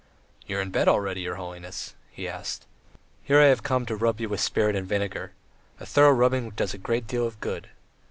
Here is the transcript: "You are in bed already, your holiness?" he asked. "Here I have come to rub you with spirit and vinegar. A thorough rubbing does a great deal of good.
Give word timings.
"You 0.47 0.57
are 0.57 0.61
in 0.61 0.71
bed 0.71 0.87
already, 0.87 1.21
your 1.21 1.35
holiness?" 1.35 1.93
he 2.09 2.27
asked. 2.27 2.65
"Here 3.21 3.39
I 3.39 3.45
have 3.53 3.61
come 3.61 3.85
to 3.85 3.95
rub 3.95 4.19
you 4.19 4.29
with 4.29 4.41
spirit 4.41 4.75
and 4.75 4.87
vinegar. 4.87 5.33
A 5.79 5.85
thorough 5.85 6.09
rubbing 6.09 6.49
does 6.49 6.73
a 6.73 6.79
great 6.79 7.05
deal 7.05 7.27
of 7.27 7.39
good. 7.39 7.69